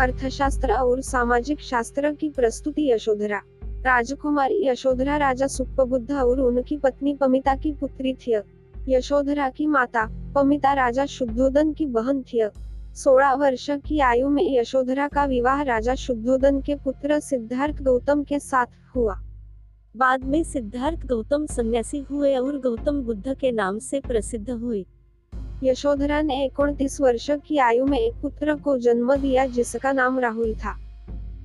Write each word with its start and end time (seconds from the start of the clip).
अर्थशास्त्र 0.00 0.72
और 0.72 1.00
सामाजिक 1.00 1.60
शास्त्र 1.60 2.12
की 2.12 2.28
प्रस्तुति 2.28 2.90
यशोधरा। 2.90 3.40
राजकुमारी 3.84 4.66
यशोधरा 4.66 5.16
राजा 5.16 5.46
सुप्पबुद्ध 5.46 6.12
और 6.12 6.40
उनकी 6.40 6.76
पत्नी 6.76 7.14
पमिता 7.14 7.54
की 7.56 7.72
पुत्री 7.72 8.12
थी। 8.14 8.34
यशोधरा 8.88 9.48
की 9.48 9.66
माता 9.66 10.06
पमिता 10.34 10.72
राजा 10.72 11.06
शुद्धोदन 11.06 11.72
की 11.72 11.86
बहन 11.86 12.22
थी। 12.22 12.40
सोलह 12.94 13.34
वर्ष 13.34 13.66
की 13.70 13.98
आयु 14.00 14.28
में 14.28 14.42
यशोधरा 14.58 15.08
का 15.08 15.24
विवाह 15.24 15.62
राजा 15.62 15.94
शुद्धोदन 15.94 16.60
के 16.60 16.74
पुत्र 16.74 17.20
सिद्धार्थ 17.20 17.82
गौतम 17.82 18.22
के 18.22 18.38
साथ 18.38 18.96
हुआ। 18.96 19.18
बाद 19.96 20.24
में 20.24 20.42
सिद्धार्थ 20.44 21.06
गौतम 21.06 21.46
सन्यासी 21.46 22.00
हुए 22.00 22.34
और 22.36 22.58
गौतम 22.58 23.02
बुद्ध 23.02 23.34
के 23.34 23.52
नाम 23.52 23.78
से 23.78 24.00
प्रसिद्ध 24.00 24.50
हुए 24.50 24.84
यशोधरा 25.62 26.22
ने 26.22 26.44
इकतीस 26.44 27.00
वर्ष 27.00 27.30
की 27.30 27.58
आयु 27.58 27.84
में 27.84 27.98
एक 27.98 28.14
पुत्र 28.22 28.54
को 28.54 28.78
जन्म 28.78 29.16
दिया 29.16 29.46
जिसका 29.46 29.92
नाम 29.92 30.18
राहुल 30.18 30.54
था. 30.54 30.76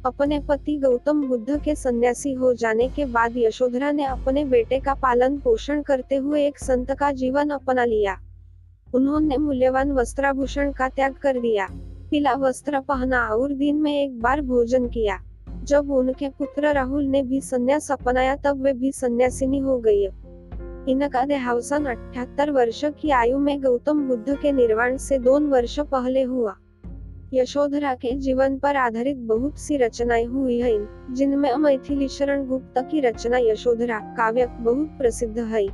अपने 0.06 0.40
पति 0.40 0.78
गौतम 0.78 1.28
बुद्ध 1.28 1.64
के 1.64 1.76
सन्यासी 1.76 2.34
हो 2.34 2.54
जाने 2.54 2.88
के 2.90 3.06
बाद 3.06 3.34
यशोधरा 3.38 3.92
ने 3.92 4.04
अपने 4.04 4.46
बेटे 4.46 4.80
का 4.80 4.94
पालन 4.94 5.38
पोषण 5.38 5.82
करते 5.82 6.16
हुए 6.16 6.48
एक 6.48 6.60
संत 6.60 6.92
का 6.92 7.12
जीवन 7.12 7.50
अपना 7.50 7.86
लिया. 7.86 8.18
उन्होंने 8.96 9.38
मूल्यवान 9.38 9.92
वस्त्राभूषण 9.92 10.72
का 10.72 10.90
त्याग 10.90 11.14
कर 11.14 11.40
दिया. 11.40 11.68
पीला 12.10 12.34
वस्त्र 12.34 12.80
पहना 12.80 13.28
और 13.28 13.54
दिन 13.54 13.76
में 13.76 14.04
एक 14.04 14.22
बार 14.22 14.42
भोजन 14.42 14.88
किया. 14.88 15.20
जब 15.64 15.92
उनके 15.92 16.30
पुत्र 16.30 16.74
राहुल 16.74 17.04
ने 17.04 17.24
भी 17.24 17.42
संन्यास 17.42 17.92
अपनाया 17.92 18.36
तब 18.36 18.62
वे 18.62 18.74
भी 18.74 18.92
सन्यासिनी 18.92 19.60
हो 19.60 19.78
गई 19.78 20.08
इनका 20.90 21.26
देहावसान 21.26 21.86
अठहत्तर 21.86 22.52
वर्ष 22.52 22.86
की 22.86 23.10
आयु 23.10 23.40
में 23.40 23.64
गौतम 23.64 24.08
बुद्ध 24.08 24.38
के 24.42 24.52
निर्वाण 24.52 24.98
से 24.98 25.18
दोन 25.20 25.48
वर्ष 25.48 25.80
पहले 25.80 26.22
हुआ। 26.22 26.56
यशोधरा 27.34 27.94
के 27.94 28.12
जीवन 28.12 28.58
पर 28.58 28.76
आधारित 28.76 29.18
बहुत 29.18 29.60
सी 29.60 29.78
रचनाएँ 29.78 30.26
हुई 30.26 30.60
हैं, 30.60 31.14
जिनमें 31.14 31.56
मैथिली 31.56 32.08
शरण 32.08 32.48
गुप्त 32.48 32.88
की 32.92 33.00
रचना 33.00 33.38
यशोधरा 33.38 34.00
काव्य 34.00 34.46
बहुत 34.46 34.88
प्रसिद्ध 34.88 35.40
है। 35.40 35.68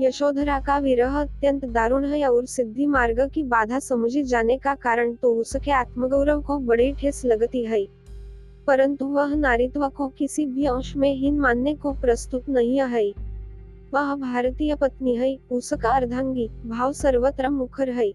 यशोधरा 0.00 0.60
का 0.60 0.78
विरह 0.78 1.14
अत्यंत 1.14 1.64
दारुण 1.64 2.04
है 2.04 2.30
और 2.30 2.46
सिद्धि 2.46 2.86
मार्ग 2.86 3.30
की 3.30 3.42
बाधा 3.42 3.78
समझे 3.78 4.22
जाने 4.22 4.56
का 4.56 4.74
कारण 4.74 5.14
तो 5.14 5.34
उसके 5.34 5.70
आत्मगौरव 5.70 6.42
को 6.42 6.58
बड़ी 6.58 6.92
ठेस 6.92 7.24
लगती 7.24 7.64
है। 7.64 7.86
परंतु 8.66 9.06
वह 9.06 9.34
नारित्व 9.34 9.88
को 9.88 10.08
किसी 10.08 10.46
भी 10.46 10.66
अंश 10.66 10.96
में 10.96 11.14
हीन 11.14 11.40
मानने 11.40 11.74
को 11.74 11.92
प्रस्तुत 11.92 12.48
नहीं 12.48 12.80
है। 12.80 13.33
वह 13.94 14.14
भारतीय 14.14 14.74
पत्नी 14.74 15.16
है, 15.16 15.38
उसका 15.52 15.90
अर्धांगी 15.90 16.48
भाव 16.48 16.92
सर्वत्र 16.92 17.48
मुखर 17.48 17.90
है। 17.90 18.12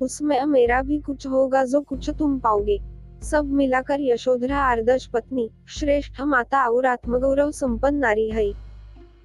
उसमें 0.00 0.44
मेरा 0.44 0.82
भी 0.82 0.98
कुछ 0.98 1.26
होगा 1.26 1.64
जो 1.64 1.80
कुछ 1.80 2.10
तुम 2.10 2.38
पाओगे। 2.38 2.78
सब 3.22 3.44
मिलाकर 3.44 4.00
यशोधरा 4.00 4.58
आदर्श 4.58 5.06
पत्नी, 5.06 5.50
श्रेष्ठ 5.68 6.20
माता 6.20 6.68
और 6.68 6.86
आत्मगौरव 6.86 7.50
संपन्न 7.50 7.96
नारी 7.96 8.30
है। 8.30 8.52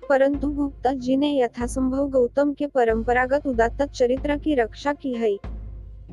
परंतु 0.10 0.48
गुप्ता 0.48 0.94
जी 0.94 1.18
ने 1.18 1.42
यथासंभव 1.42 2.10
गौतम 2.10 2.54
के 2.54 2.68
परंपरागत 2.68 3.48
उदात्त 3.48 3.82
चरित्र 3.82 4.38
की 4.38 4.56
रक्षा 4.56 4.94
की 4.94 5.14
है। 5.14 5.49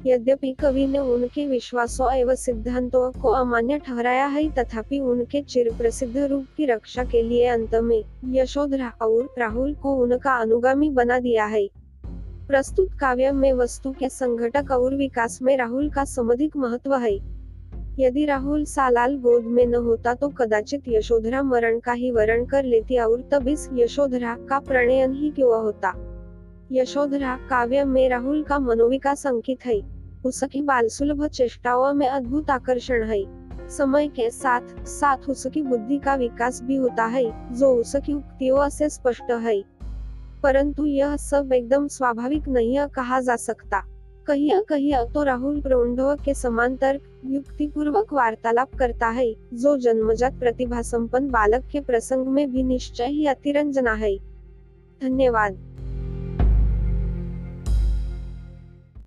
यद्यपि 0.06 0.52
कवि 0.52 0.86
ने 0.86 0.98
उनके 0.98 1.46
विश्वासों 1.46 2.12
एवं 2.14 2.34
सिद्धांतों 2.34 3.10
को 3.12 3.28
अमान्य 3.28 3.78
ठहराया 3.78 4.26
है, 4.26 4.48
तथापि 4.50 5.00
उनके 5.00 5.42
चिर 5.42 5.72
प्रसिद्ध 5.78 6.16
रूप 6.16 6.46
की 6.56 6.66
रक्षा 6.66 7.04
के 7.04 7.22
लिए 7.22 7.46
अंत 7.46 7.74
में 7.74 8.02
यशोधरा 8.24 8.88
और 9.02 9.34
राहुल 9.38 9.74
को 9.74 9.94
उनका 9.94 10.34
अनुगामी 10.34 10.90
बना 10.90 11.18
दिया 11.18 11.44
है। 11.44 11.68
प्रस्तुत 12.48 12.92
काव्य 13.00 13.32
में 13.32 13.52
वस्तु 13.52 13.92
के 13.92 14.08
संघटक 14.08 14.70
और 14.70 14.94
विकास 14.94 15.38
में 15.42 15.56
राहुल 15.56 15.90
का 15.90 16.04
समधिक 16.04 16.56
महत्व 16.56 16.94
है। 16.94 17.36
यदि 17.98 18.24
राहुल 18.24 18.64
सालाल 18.64 19.16
गोद 19.16 19.44
में 19.44 19.66
न 19.66 19.74
होता 19.74 20.14
तो 20.14 20.28
कदाचित 20.28 20.82
यशोधरा 20.88 21.42
मरण 21.42 21.78
का 21.78 21.92
ही 21.92 22.10
वरण 22.10 22.44
कर 22.46 22.64
लेती 22.64 22.98
और 22.98 23.28
तब 23.32 23.48
इस 23.48 23.68
यशोधरा 23.72 24.36
का 24.48 24.58
प्रणयन 24.58 25.12
ही 25.12 25.30
क्यों 25.30 25.62
होता? 25.62 25.92
यशोधरा, 26.72 27.36
काव्य 27.36 27.84
में 27.84 28.08
राहुल 28.08 28.42
का 28.42 28.58
मनोविकास 28.58 29.26
अंकित 29.26 29.66
है। 29.66 29.82
उसकी 30.24 30.62
बाल 30.62 30.88
सुलभ 30.88 31.26
चेष्टाओं 31.26 31.94
में 31.94 32.08
अद्भुत 32.08 32.50
आकर्षण 32.50 33.04
है। 33.04 33.46
समय 33.68 34.08
के 34.08 34.30
साथ 34.30 34.60
साथ 34.84 35.16
उसकी 35.30 35.62
बुद्धि 35.62 35.98
का 35.98 36.14
विकास 36.14 36.62
भी 36.62 36.76
होता 36.76 37.04
है, 37.04 37.54
जो 37.54 37.74
उसकी 37.74 38.12
उक्तियों 38.12 38.68
से 38.68 38.88
स्पष्ट 38.88 39.30
है। 39.30 39.64
परंतु 40.42 40.86
यह 40.86 41.16
सब 41.16 41.52
एकदम 41.52 41.88
स्वाभाविक 41.88 42.48
नहीं 42.48 42.78
कहा 42.78 43.20
जा 43.20 43.36
सकता। 43.36 43.84
कहीं 44.26 44.60
कहीं 44.60 44.94
तो 44.94 45.22
राहुल 45.22 45.60
प्रौंढव 45.60 46.16
के 46.24 46.34
समांतर 46.34 47.00
युक्ति 47.24 47.66
पूर्वक 47.66 48.12
वार्तालाप 48.12 48.74
करता 48.74 49.08
है, 49.08 49.34
जो 49.54 49.78
जन्मजात 49.78 50.34
प्रतिभा 50.34 50.82
संपन्न 50.82 51.30
बालक 51.30 51.64
के 51.72 51.80
प्रसंग 51.80 52.26
में 52.26 52.52
भी 52.52 52.62
निश्चय 52.62 53.06
ही 53.06 53.26
अतिरंजना 53.26 53.92
है। 53.92 54.16
धन्यवाद। 55.02 55.58